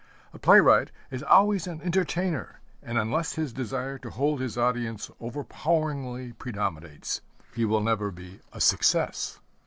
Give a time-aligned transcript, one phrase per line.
[0.33, 6.33] A playwright is always an entertainer, and unless his desire to hold his audience overpoweringly
[6.33, 7.21] predominates,
[7.53, 9.39] he will never be a success.